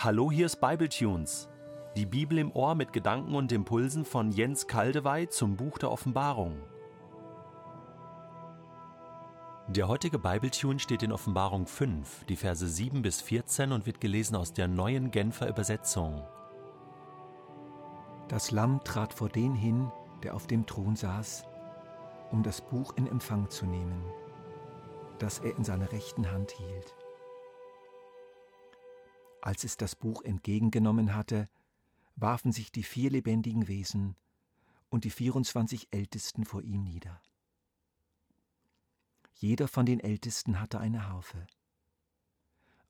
Hallo, 0.00 0.30
hier 0.30 0.46
ist 0.46 0.60
Bibletunes. 0.60 1.48
Die 1.96 2.06
Bibel 2.06 2.38
im 2.38 2.52
Ohr 2.52 2.76
mit 2.76 2.92
Gedanken 2.92 3.34
und 3.34 3.50
Impulsen 3.50 4.04
von 4.04 4.30
Jens 4.30 4.68
Kaldewey 4.68 5.28
zum 5.28 5.56
Buch 5.56 5.76
der 5.76 5.90
Offenbarung. 5.90 6.62
Der 9.66 9.88
heutige 9.88 10.20
Bibletune 10.20 10.78
steht 10.78 11.02
in 11.02 11.10
Offenbarung 11.10 11.66
5, 11.66 12.26
die 12.26 12.36
Verse 12.36 12.64
7 12.64 13.02
bis 13.02 13.20
14 13.22 13.72
und 13.72 13.86
wird 13.86 14.00
gelesen 14.00 14.36
aus 14.36 14.52
der 14.52 14.68
neuen 14.68 15.10
Genfer 15.10 15.48
Übersetzung. 15.48 16.24
Das 18.28 18.52
Lamm 18.52 18.80
trat 18.84 19.12
vor 19.12 19.28
den 19.28 19.56
hin, 19.56 19.90
der 20.22 20.36
auf 20.36 20.46
dem 20.46 20.64
Thron 20.64 20.94
saß, 20.94 21.42
um 22.30 22.44
das 22.44 22.60
Buch 22.60 22.92
in 22.94 23.08
Empfang 23.08 23.50
zu 23.50 23.66
nehmen, 23.66 24.04
das 25.18 25.40
er 25.40 25.56
in 25.56 25.64
seiner 25.64 25.90
rechten 25.90 26.30
Hand 26.30 26.52
hielt. 26.52 26.94
Als 29.40 29.64
es 29.64 29.76
das 29.76 29.94
Buch 29.94 30.22
entgegengenommen 30.22 31.14
hatte, 31.14 31.48
warfen 32.16 32.52
sich 32.52 32.72
die 32.72 32.82
vier 32.82 33.10
lebendigen 33.10 33.68
Wesen 33.68 34.16
und 34.88 35.04
die 35.04 35.10
24 35.10 35.88
Ältesten 35.92 36.44
vor 36.44 36.62
ihm 36.62 36.82
nieder. 36.82 37.22
Jeder 39.34 39.68
von 39.68 39.86
den 39.86 40.00
Ältesten 40.00 40.60
hatte 40.60 40.80
eine 40.80 41.08
Harfe. 41.08 41.46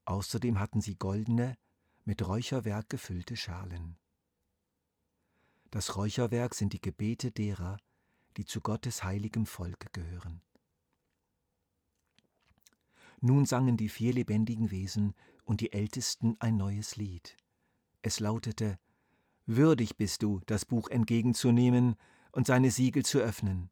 Außerdem 0.07 0.59
hatten 0.59 0.81
sie 0.81 0.97
goldene, 0.97 1.59
mit 2.05 2.27
Räucherwerk 2.27 2.89
gefüllte 2.89 3.37
Schalen. 3.37 3.99
Das 5.71 5.97
Räucherwerk 5.97 6.55
sind 6.55 6.73
die 6.73 6.81
Gebete 6.81 7.31
derer, 7.31 7.77
die 8.39 8.47
zu 8.47 8.63
Gottes 8.63 9.05
heiligem 9.05 9.45
Volk 9.45 9.93
gehören. 9.93 10.41
Nun 13.21 13.45
sangen 13.45 13.77
die 13.77 13.91
vier 13.91 14.15
lebendigen 14.15 14.71
Wesen 14.71 15.15
und 15.49 15.63
die 15.63 15.73
Ältesten 15.73 16.37
ein 16.41 16.59
neues 16.59 16.97
Lied. 16.97 17.37
Es 18.03 18.21
lautete 18.21 18.79
Würdig 19.47 19.97
bist 19.97 20.23
du, 20.23 20.43
das 20.45 20.67
Buch 20.67 20.91
entgegenzunehmen 20.91 21.97
und 22.33 22.47
seine 22.47 22.71
Siegel 22.71 23.03
zu 23.03 23.19
öffnen. 23.19 23.71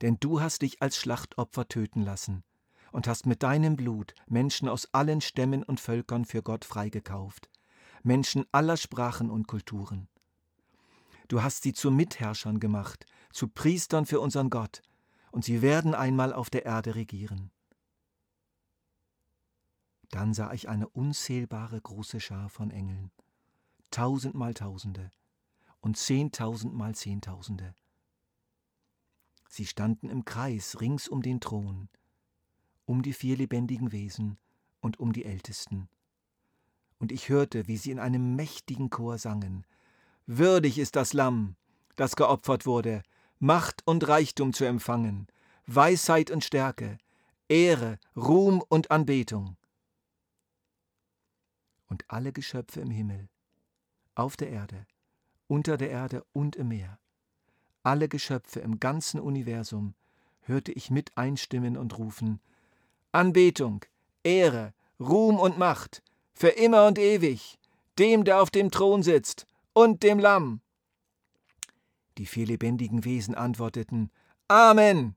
Denn 0.00 0.16
du 0.18 0.40
hast 0.40 0.62
dich 0.62 0.80
als 0.80 0.96
Schlachtopfer 0.96 1.68
töten 1.68 2.00
lassen 2.00 2.44
und 2.92 3.06
hast 3.08 3.26
mit 3.26 3.42
deinem 3.42 3.76
Blut 3.76 4.14
Menschen 4.26 4.70
aus 4.70 4.88
allen 4.94 5.20
Stämmen 5.20 5.62
und 5.62 5.80
Völkern 5.80 6.24
für 6.24 6.42
Gott 6.42 6.64
freigekauft, 6.64 7.50
Menschen 8.02 8.46
aller 8.50 8.78
Sprachen 8.78 9.28
und 9.30 9.46
Kulturen. 9.46 10.08
Du 11.28 11.42
hast 11.42 11.62
sie 11.62 11.74
zu 11.74 11.90
Mitherrschern 11.90 12.58
gemacht, 12.58 13.04
zu 13.32 13.48
Priestern 13.48 14.06
für 14.06 14.20
unseren 14.20 14.48
Gott, 14.48 14.80
und 15.30 15.44
sie 15.44 15.60
werden 15.60 15.94
einmal 15.94 16.32
auf 16.32 16.48
der 16.48 16.64
Erde 16.64 16.94
regieren. 16.94 17.50
Dann 20.10 20.34
sah 20.34 20.52
ich 20.52 20.68
eine 20.68 20.88
unzählbare 20.88 21.80
große 21.80 22.20
Schar 22.20 22.48
von 22.48 22.70
Engeln, 22.70 23.10
tausendmal 23.90 24.54
Tausende 24.54 25.10
und 25.80 25.96
zehntausendmal 25.96 26.94
Zehntausende. 26.94 27.74
Sie 29.48 29.66
standen 29.66 30.08
im 30.08 30.24
Kreis 30.24 30.80
rings 30.80 31.08
um 31.08 31.22
den 31.22 31.40
Thron, 31.40 31.88
um 32.84 33.02
die 33.02 33.12
vier 33.12 33.36
lebendigen 33.36 33.92
Wesen 33.92 34.38
und 34.80 34.98
um 35.00 35.12
die 35.12 35.24
Ältesten. 35.24 35.88
Und 36.98 37.12
ich 37.12 37.28
hörte, 37.28 37.66
wie 37.68 37.76
sie 37.76 37.90
in 37.90 37.98
einem 37.98 38.36
mächtigen 38.36 38.90
Chor 38.90 39.18
sangen, 39.18 39.64
Würdig 40.26 40.78
ist 40.78 40.96
das 40.96 41.12
Lamm, 41.12 41.54
das 41.94 42.16
geopfert 42.16 42.66
wurde, 42.66 43.02
Macht 43.38 43.86
und 43.86 44.08
Reichtum 44.08 44.52
zu 44.52 44.64
empfangen, 44.64 45.28
Weisheit 45.66 46.30
und 46.30 46.42
Stärke, 46.42 46.98
Ehre, 47.48 47.98
Ruhm 48.16 48.62
und 48.68 48.90
Anbetung 48.90 49.56
und 51.88 52.10
alle 52.10 52.32
Geschöpfe 52.32 52.80
im 52.80 52.90
Himmel, 52.90 53.28
auf 54.14 54.36
der 54.36 54.50
Erde, 54.50 54.86
unter 55.46 55.76
der 55.76 55.90
Erde 55.90 56.24
und 56.32 56.56
im 56.56 56.68
Meer, 56.68 56.98
alle 57.82 58.08
Geschöpfe 58.08 58.60
im 58.60 58.80
ganzen 58.80 59.20
Universum, 59.20 59.94
hörte 60.40 60.72
ich 60.72 60.90
mit 60.90 61.16
einstimmen 61.16 61.76
und 61.76 61.98
rufen 61.98 62.40
Anbetung, 63.12 63.84
Ehre, 64.22 64.74
Ruhm 65.00 65.38
und 65.38 65.58
Macht, 65.58 66.02
für 66.34 66.48
immer 66.48 66.86
und 66.86 66.98
ewig, 66.98 67.58
dem, 67.98 68.24
der 68.24 68.42
auf 68.42 68.50
dem 68.50 68.70
Thron 68.70 69.02
sitzt, 69.02 69.46
und 69.72 70.02
dem 70.02 70.18
Lamm. 70.18 70.60
Die 72.18 72.26
vier 72.26 72.46
lebendigen 72.46 73.04
Wesen 73.04 73.34
antworteten 73.34 74.10
Amen. 74.48 75.16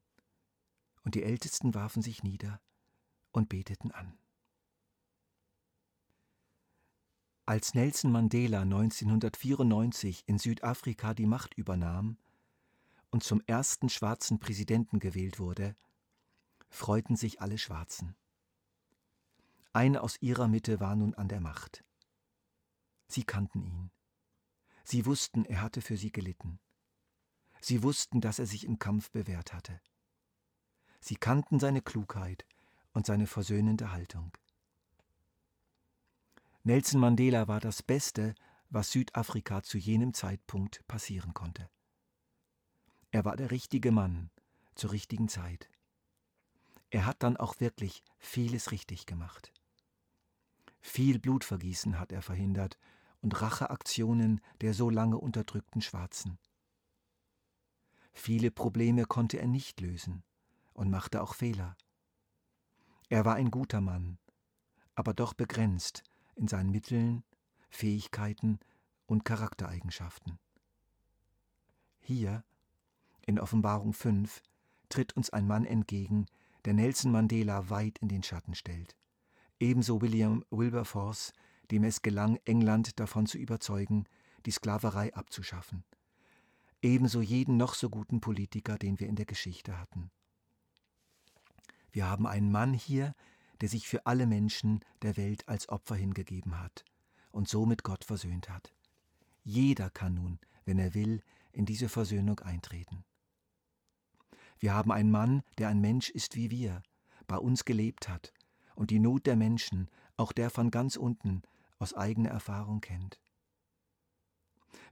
Und 1.03 1.15
die 1.15 1.23
Ältesten 1.23 1.73
warfen 1.73 2.01
sich 2.01 2.23
nieder 2.23 2.59
und 3.31 3.49
beteten 3.49 3.91
an. 3.91 4.17
Als 7.49 7.73
Nelson 7.73 8.11
Mandela 8.11 8.61
1994 8.61 10.25
in 10.27 10.37
Südafrika 10.37 11.15
die 11.15 11.25
Macht 11.25 11.55
übernahm 11.55 12.19
und 13.09 13.23
zum 13.23 13.41
ersten 13.47 13.89
schwarzen 13.89 14.37
Präsidenten 14.37 14.99
gewählt 14.99 15.39
wurde, 15.39 15.75
freuten 16.69 17.15
sich 17.15 17.41
alle 17.41 17.57
Schwarzen. 17.57 18.15
Eine 19.73 20.03
aus 20.03 20.21
ihrer 20.21 20.47
Mitte 20.47 20.79
war 20.79 20.95
nun 20.95 21.15
an 21.15 21.27
der 21.27 21.41
Macht. 21.41 21.83
Sie 23.07 23.23
kannten 23.23 23.63
ihn. 23.63 23.89
Sie 24.83 25.07
wussten, 25.07 25.43
er 25.43 25.63
hatte 25.63 25.81
für 25.81 25.97
sie 25.97 26.11
gelitten. 26.11 26.59
Sie 27.61 27.81
wussten, 27.81 28.21
dass 28.21 28.37
er 28.37 28.45
sich 28.45 28.63
im 28.63 28.77
Kampf 28.77 29.09
bewährt 29.09 29.53
hatte. 29.53 29.81
Sie 30.99 31.15
kannten 31.15 31.59
seine 31.59 31.81
Klugheit 31.81 32.45
und 32.93 33.07
seine 33.07 33.25
versöhnende 33.25 33.91
Haltung. 33.91 34.33
Nelson 36.63 36.99
Mandela 36.99 37.47
war 37.47 37.61
das 37.61 37.81
Beste, 37.81 38.35
was 38.69 38.91
Südafrika 38.91 39.63
zu 39.63 39.77
jenem 39.77 40.13
Zeitpunkt 40.13 40.85
passieren 40.87 41.33
konnte. 41.33 41.69
Er 43.11 43.25
war 43.25 43.37
der 43.37 43.51
richtige 43.51 43.91
Mann 43.91 44.29
zur 44.75 44.91
richtigen 44.91 45.29
Zeit. 45.29 45.69
Er 46.89 47.05
hat 47.05 47.23
dann 47.23 47.37
auch 47.37 47.59
wirklich 47.59 48.03
vieles 48.17 48.71
richtig 48.71 49.05
gemacht. 49.05 49.53
Viel 50.81 51.19
Blutvergießen 51.19 51.99
hat 51.99 52.11
er 52.11 52.21
verhindert 52.21 52.77
und 53.21 53.41
Racheaktionen 53.41 54.41
der 54.61 54.73
so 54.73 54.89
lange 54.89 55.17
unterdrückten 55.17 55.81
Schwarzen. 55.81 56.39
Viele 58.11 58.51
Probleme 58.51 59.05
konnte 59.05 59.39
er 59.39 59.47
nicht 59.47 59.79
lösen 59.79 60.23
und 60.73 60.89
machte 60.89 61.21
auch 61.21 61.35
Fehler. 61.35 61.77
Er 63.07 63.23
war 63.25 63.35
ein 63.35 63.49
guter 63.49 63.81
Mann, 63.81 64.19
aber 64.95 65.13
doch 65.13 65.33
begrenzt 65.33 66.03
in 66.39 66.47
seinen 66.47 66.71
Mitteln, 66.71 67.23
Fähigkeiten 67.69 68.59
und 69.05 69.25
Charaktereigenschaften. 69.25 70.39
Hier, 71.99 72.43
in 73.25 73.39
Offenbarung 73.39 73.93
5, 73.93 74.41
tritt 74.89 75.15
uns 75.15 75.29
ein 75.29 75.45
Mann 75.45 75.65
entgegen, 75.65 76.25
der 76.65 76.73
Nelson 76.73 77.11
Mandela 77.11 77.69
weit 77.69 77.99
in 77.99 78.07
den 78.07 78.23
Schatten 78.23 78.55
stellt. 78.55 78.95
Ebenso 79.59 80.01
William 80.01 80.43
Wilberforce, 80.49 81.33
dem 81.69 81.83
es 81.83 82.01
gelang, 82.01 82.39
England 82.45 82.99
davon 82.99 83.27
zu 83.27 83.37
überzeugen, 83.37 84.05
die 84.45 84.51
Sklaverei 84.51 85.13
abzuschaffen. 85.13 85.83
Ebenso 86.81 87.21
jeden 87.21 87.57
noch 87.57 87.73
so 87.73 87.89
guten 87.89 88.21
Politiker, 88.21 88.77
den 88.77 88.99
wir 88.99 89.07
in 89.07 89.15
der 89.15 89.25
Geschichte 89.25 89.77
hatten. 89.77 90.11
Wir 91.91 92.07
haben 92.07 92.25
einen 92.25 92.51
Mann 92.51 92.73
hier, 92.73 93.13
der 93.61 93.69
sich 93.69 93.87
für 93.87 94.05
alle 94.05 94.25
Menschen 94.25 94.79
der 95.01 95.17
Welt 95.17 95.47
als 95.47 95.69
Opfer 95.69 95.95
hingegeben 95.95 96.59
hat 96.59 96.85
und 97.31 97.47
so 97.47 97.65
mit 97.65 97.83
Gott 97.83 98.03
versöhnt 98.03 98.49
hat. 98.49 98.73
Jeder 99.43 99.89
kann 99.89 100.15
nun, 100.15 100.39
wenn 100.65 100.79
er 100.79 100.93
will, 100.93 101.21
in 101.51 101.65
diese 101.65 101.89
Versöhnung 101.89 102.39
eintreten. 102.39 103.03
Wir 104.59 104.73
haben 104.73 104.91
einen 104.91 105.11
Mann, 105.11 105.43
der 105.57 105.69
ein 105.69 105.81
Mensch 105.81 106.09
ist 106.09 106.35
wie 106.35 106.51
wir, 106.51 106.83
bei 107.27 107.37
uns 107.37 107.65
gelebt 107.65 108.09
hat 108.09 108.33
und 108.75 108.91
die 108.91 108.99
Not 108.99 109.25
der 109.25 109.35
Menschen, 109.35 109.89
auch 110.17 110.31
der 110.31 110.49
von 110.49 110.71
ganz 110.71 110.95
unten, 110.95 111.41
aus 111.79 111.93
eigener 111.93 112.29
Erfahrung 112.29 112.81
kennt. 112.81 113.19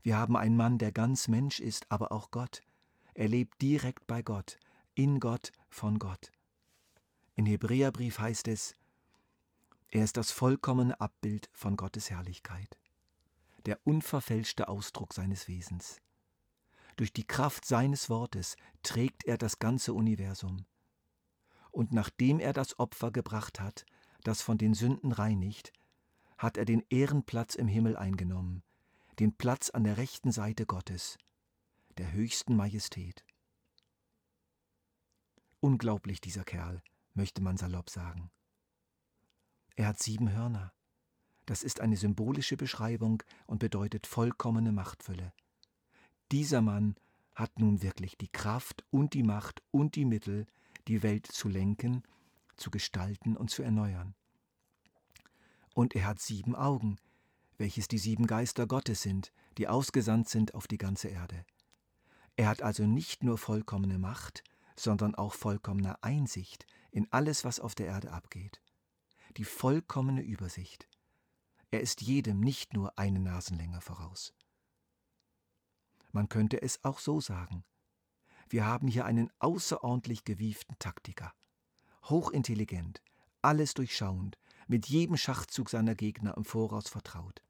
Wir 0.01 0.17
haben 0.17 0.37
einen 0.37 0.55
Mann, 0.55 0.77
der 0.77 0.91
ganz 0.91 1.27
Mensch 1.27 1.59
ist, 1.59 1.91
aber 1.91 2.11
auch 2.11 2.31
Gott. 2.31 2.61
Er 3.13 3.27
lebt 3.27 3.61
direkt 3.61 4.07
bei 4.07 4.21
Gott, 4.21 4.57
in 4.95 5.19
Gott, 5.19 5.51
von 5.69 5.99
Gott. 5.99 6.31
In 7.37 7.45
Hebräerbrief 7.45 8.17
heißt 8.17 8.47
es, 8.47 8.75
er 9.89 10.03
ist 10.03 10.17
das 10.17 10.31
vollkommene 10.31 10.99
Abbild 10.99 11.51
von 11.53 11.77
Gottes 11.77 12.09
Herrlichkeit, 12.09 12.79
der 13.67 13.79
unverfälschte 13.85 14.67
Ausdruck 14.67 15.13
seines 15.13 15.47
Wesens. 15.47 16.01
Durch 16.95 17.13
die 17.13 17.27
Kraft 17.27 17.65
seines 17.65 18.09
Wortes 18.09 18.57
trägt 18.81 19.25
er 19.25 19.37
das 19.37 19.59
ganze 19.59 19.93
Universum. 19.93 20.65
Und 21.69 21.93
nachdem 21.93 22.39
er 22.39 22.53
das 22.53 22.79
Opfer 22.79 23.11
gebracht 23.11 23.59
hat, 23.59 23.85
das 24.23 24.41
von 24.41 24.57
den 24.57 24.73
Sünden 24.73 25.11
reinigt, 25.11 25.71
hat 26.39 26.57
er 26.57 26.65
den 26.65 26.83
Ehrenplatz 26.89 27.53
im 27.53 27.67
Himmel 27.67 27.95
eingenommen, 27.95 28.63
den 29.19 29.37
Platz 29.37 29.69
an 29.69 29.83
der 29.83 29.97
rechten 29.97 30.31
Seite 30.31 30.65
Gottes, 30.65 31.19
der 31.99 32.13
höchsten 32.13 32.55
Majestät. 32.55 33.23
Unglaublich 35.59 36.19
dieser 36.19 36.43
Kerl, 36.43 36.81
möchte 37.17 37.41
man 37.41 37.57
salopp 37.57 37.89
sagen. 37.89 38.31
Er 39.75 39.87
hat 39.87 39.99
sieben 39.99 40.31
Hörner, 40.31 40.73
Das 41.45 41.63
ist 41.63 41.79
eine 41.79 41.95
symbolische 41.95 42.57
Beschreibung 42.57 43.23
und 43.45 43.59
bedeutet 43.59 44.05
vollkommene 44.05 44.73
Machtfülle. 44.73 45.31
Dieser 46.31 46.61
Mann 46.61 46.95
hat 47.35 47.57
nun 47.57 47.81
wirklich 47.81 48.17
die 48.17 48.27
Kraft 48.27 48.83
und 48.89 49.13
die 49.13 49.23
Macht 49.23 49.63
und 49.71 49.95
die 49.95 50.03
Mittel, 50.03 50.45
die 50.87 51.03
Welt 51.03 51.25
zu 51.25 51.47
lenken, 51.47 52.03
zu 52.57 52.69
gestalten 52.69 53.37
und 53.37 53.49
zu 53.49 53.63
erneuern. 53.63 54.13
Und 55.73 55.95
er 55.95 56.05
hat 56.05 56.19
sieben 56.19 56.55
Augen, 56.55 56.97
welches 57.57 57.87
die 57.87 57.97
sieben 57.97 58.27
Geister 58.27 58.67
Gottes 58.67 59.01
sind, 59.01 59.31
die 59.57 59.67
ausgesandt 59.67 60.27
sind 60.27 60.53
auf 60.53 60.67
die 60.67 60.77
ganze 60.77 61.07
Erde. 61.07 61.45
Er 62.35 62.49
hat 62.49 62.61
also 62.61 62.85
nicht 62.85 63.23
nur 63.23 63.37
vollkommene 63.37 63.99
Macht, 63.99 64.43
sondern 64.79 65.15
auch 65.15 65.33
vollkommene 65.33 66.01
Einsicht 66.03 66.65
in 66.91 67.11
alles, 67.11 67.43
was 67.43 67.59
auf 67.59 67.75
der 67.75 67.87
Erde 67.87 68.11
abgeht. 68.11 68.61
Die 69.37 69.45
vollkommene 69.45 70.21
Übersicht. 70.21 70.87
Er 71.69 71.81
ist 71.81 72.01
jedem 72.01 72.39
nicht 72.39 72.73
nur 72.73 72.97
eine 72.97 73.19
Nasenlänge 73.19 73.81
voraus. 73.81 74.33
Man 76.11 76.29
könnte 76.29 76.61
es 76.61 76.83
auch 76.83 76.99
so 76.99 77.19
sagen. 77.19 77.65
Wir 78.49 78.65
haben 78.65 78.87
hier 78.87 79.05
einen 79.05 79.29
außerordentlich 79.39 80.23
gewieften 80.23 80.77
Taktiker. 80.79 81.33
Hochintelligent, 82.03 83.01
alles 83.41 83.73
durchschauend, 83.73 84.37
mit 84.67 84.87
jedem 84.87 85.17
Schachzug 85.17 85.69
seiner 85.69 85.95
Gegner 85.95 86.35
im 86.37 86.45
Voraus 86.45 86.87
vertraut. 86.87 87.43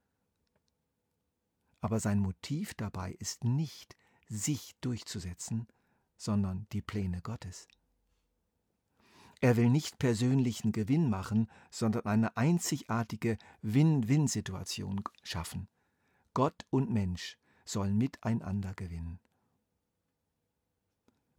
Aber 1.80 2.00
sein 2.00 2.20
Motiv 2.20 2.74
dabei 2.74 3.12
ist 3.14 3.44
nicht, 3.44 3.96
sich 4.28 4.76
durchzusetzen, 4.82 5.68
sondern 6.18 6.68
die 6.72 6.81
Pläne 6.81 7.22
Gottes. 7.22 7.68
Er 9.40 9.56
will 9.56 9.69
nicht 9.69 10.00
persönlichen 10.00 10.72
Gewinn 10.72 11.10
machen, 11.10 11.48
sondern 11.69 12.06
eine 12.06 12.36
einzigartige 12.38 13.38
Win-Win-Situation 13.62 15.04
schaffen. 15.24 15.68
Gott 16.34 16.66
und 16.72 16.90
Mensch 16.90 17.38
sollen 17.64 17.98
miteinander 17.98 18.74
gewinnen. 18.74 19.19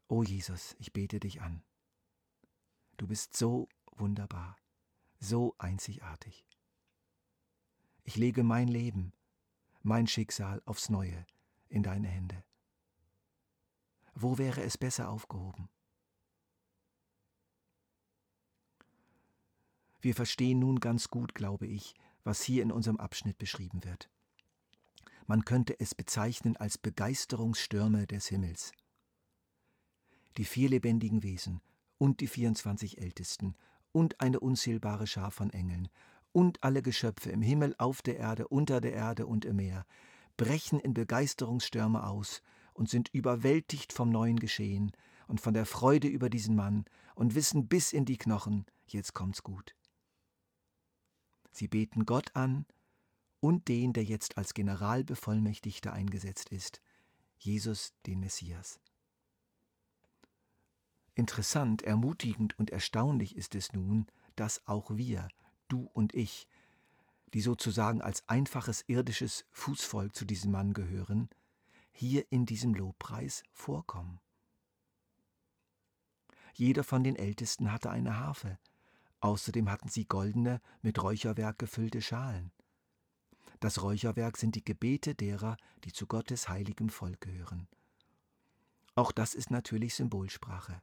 O 0.06 0.22
Jesus, 0.22 0.76
ich 0.78 0.92
bete 0.92 1.20
dich 1.20 1.42
an. 1.42 1.62
Du 2.96 3.06
bist 3.06 3.36
so 3.36 3.68
wunderbar, 3.96 4.56
so 5.18 5.54
einzigartig. 5.58 6.46
Ich 8.04 8.16
lege 8.16 8.42
mein 8.42 8.68
Leben, 8.68 9.12
mein 9.82 10.06
Schicksal 10.06 10.62
aufs 10.64 10.88
neue 10.88 11.26
in 11.68 11.82
deine 11.82 12.08
Hände. 12.08 12.42
Wo 14.20 14.36
wäre 14.36 14.62
es 14.62 14.76
besser 14.76 15.10
aufgehoben? 15.10 15.68
Wir 20.00 20.12
verstehen 20.12 20.58
nun 20.58 20.80
ganz 20.80 21.08
gut, 21.08 21.36
glaube 21.36 21.68
ich, 21.68 21.94
was 22.24 22.42
hier 22.42 22.64
in 22.64 22.72
unserem 22.72 22.96
Abschnitt 22.96 23.38
beschrieben 23.38 23.84
wird. 23.84 24.10
Man 25.28 25.44
könnte 25.44 25.78
es 25.78 25.94
bezeichnen 25.94 26.56
als 26.56 26.78
Begeisterungsstürme 26.78 28.08
des 28.08 28.26
Himmels. 28.26 28.72
Die 30.36 30.44
vier 30.44 30.70
lebendigen 30.70 31.22
Wesen 31.22 31.60
und 31.96 32.20
die 32.20 32.26
24 32.26 32.98
Ältesten 32.98 33.54
und 33.92 34.20
eine 34.20 34.40
unzählbare 34.40 35.06
Schar 35.06 35.30
von 35.30 35.50
Engeln 35.50 35.88
und 36.32 36.64
alle 36.64 36.82
Geschöpfe 36.82 37.30
im 37.30 37.42
Himmel, 37.42 37.76
auf 37.78 38.02
der 38.02 38.16
Erde, 38.16 38.48
unter 38.48 38.80
der 38.80 38.94
Erde 38.94 39.28
und 39.28 39.44
im 39.44 39.56
Meer 39.56 39.86
brechen 40.36 40.80
in 40.80 40.92
Begeisterungsstürme 40.92 42.04
aus 42.04 42.42
und 42.78 42.88
sind 42.88 43.08
überwältigt 43.08 43.92
vom 43.92 44.08
neuen 44.08 44.38
Geschehen 44.38 44.92
und 45.26 45.40
von 45.40 45.52
der 45.52 45.66
Freude 45.66 46.06
über 46.06 46.30
diesen 46.30 46.54
Mann 46.54 46.84
und 47.16 47.34
wissen 47.34 47.66
bis 47.66 47.92
in 47.92 48.04
die 48.04 48.16
Knochen, 48.16 48.66
jetzt 48.86 49.14
kommt's 49.14 49.42
gut. 49.42 49.74
Sie 51.50 51.66
beten 51.66 52.06
Gott 52.06 52.36
an 52.36 52.66
und 53.40 53.66
den, 53.66 53.92
der 53.92 54.04
jetzt 54.04 54.38
als 54.38 54.54
Generalbevollmächtigter 54.54 55.92
eingesetzt 55.92 56.50
ist, 56.50 56.80
Jesus 57.36 57.94
den 58.06 58.20
Messias. 58.20 58.78
Interessant, 61.16 61.82
ermutigend 61.82 62.56
und 62.60 62.70
erstaunlich 62.70 63.36
ist 63.36 63.56
es 63.56 63.72
nun, 63.72 64.06
dass 64.36 64.64
auch 64.68 64.96
wir, 64.96 65.26
du 65.66 65.90
und 65.94 66.14
ich, 66.14 66.46
die 67.34 67.40
sozusagen 67.40 68.02
als 68.02 68.28
einfaches 68.28 68.84
irdisches 68.86 69.44
Fußvolk 69.50 70.14
zu 70.14 70.24
diesem 70.24 70.52
Mann 70.52 70.74
gehören, 70.74 71.28
hier 71.98 72.24
in 72.30 72.46
diesem 72.46 72.74
Lobpreis 72.74 73.42
vorkommen. 73.52 74.20
Jeder 76.54 76.84
von 76.84 77.04
den 77.04 77.16
Ältesten 77.16 77.72
hatte 77.72 77.90
eine 77.90 78.18
Harfe, 78.18 78.58
Außerdem 79.20 79.70
hatten 79.70 79.88
sie 79.88 80.06
goldene, 80.06 80.60
mit 80.80 81.02
Räucherwerk 81.02 81.58
gefüllte 81.58 82.00
Schalen. 82.00 82.52
Das 83.60 83.82
Räucherwerk 83.82 84.36
sind 84.36 84.54
die 84.54 84.64
Gebete 84.64 85.14
derer, 85.14 85.56
die 85.84 85.92
zu 85.92 86.06
Gottes 86.06 86.48
heiligem 86.48 86.88
Volk 86.88 87.20
gehören. 87.20 87.66
Auch 88.94 89.10
das 89.10 89.34
ist 89.34 89.50
natürlich 89.50 89.94
Symbolsprache. 89.94 90.80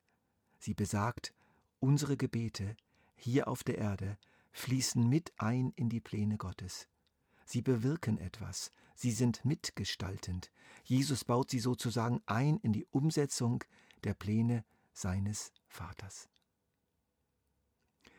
Sie 0.60 0.74
besagt, 0.74 1.34
unsere 1.80 2.18
Gebete 2.18 2.76
hier 3.16 3.48
auf 3.48 3.64
der 3.64 3.78
Erde 3.78 4.18
fließen 4.52 5.08
mit 5.08 5.34
ein 5.38 5.72
in 5.76 5.90
die 5.90 6.02
Pläne 6.02 6.38
Gottes. 6.38 6.88
Sie 7.46 7.62
bewirken 7.62 8.18
etwas, 8.18 8.72
sie 8.96 9.12
sind 9.12 9.46
mitgestaltend. 9.46 10.52
Jesus 10.84 11.24
baut 11.24 11.52
sie 11.52 11.60
sozusagen 11.60 12.22
ein 12.26 12.58
in 12.58 12.74
die 12.74 12.86
Umsetzung 12.92 13.64
der 14.04 14.16
Pläne 14.16 14.66
seines 14.94 15.52
Vaters. 15.68 16.28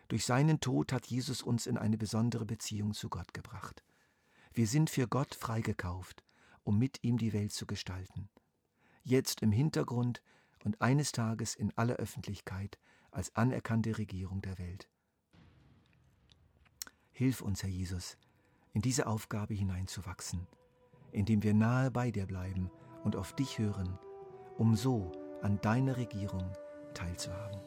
Durch 0.08 0.24
seinen 0.24 0.60
Tod 0.60 0.92
hat 0.92 1.06
Jesus 1.06 1.42
uns 1.42 1.66
in 1.66 1.76
eine 1.76 1.98
besondere 1.98 2.46
Beziehung 2.46 2.94
zu 2.94 3.08
Gott 3.08 3.34
gebracht. 3.34 3.82
Wir 4.52 4.68
sind 4.68 4.88
für 4.88 5.08
Gott 5.08 5.34
freigekauft, 5.34 6.22
um 6.62 6.78
mit 6.78 7.02
ihm 7.02 7.18
die 7.18 7.32
Welt 7.32 7.52
zu 7.52 7.66
gestalten. 7.66 8.28
Jetzt 9.02 9.42
im 9.42 9.50
Hintergrund 9.50 10.22
und 10.64 10.80
eines 10.80 11.12
Tages 11.12 11.54
in 11.56 11.76
aller 11.76 11.96
Öffentlichkeit 11.96 12.78
als 13.10 13.34
anerkannte 13.34 13.98
Regierung 13.98 14.42
der 14.42 14.58
Welt. 14.58 14.88
Hilf 17.10 17.40
uns, 17.40 17.62
Herr 17.62 17.70
Jesus, 17.70 18.16
in 18.76 18.82
diese 18.82 19.06
Aufgabe 19.06 19.54
hineinzuwachsen, 19.54 20.46
indem 21.10 21.42
wir 21.42 21.54
nahe 21.54 21.90
bei 21.90 22.10
dir 22.10 22.26
bleiben 22.26 22.70
und 23.04 23.16
auf 23.16 23.32
dich 23.32 23.58
hören, 23.58 23.98
um 24.58 24.76
so 24.76 25.12
an 25.40 25.58
deiner 25.62 25.96
Regierung 25.96 26.52
teilzuhaben. 26.92 27.58